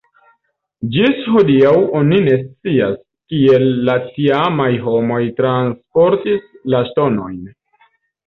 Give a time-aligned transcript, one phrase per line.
[0.93, 2.95] Ĝis hodiaŭ oni ne scias,
[3.33, 7.39] kiel la tiamaj homoj transportis la ŝtonojn.